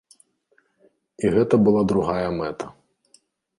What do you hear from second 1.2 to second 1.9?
І гэта была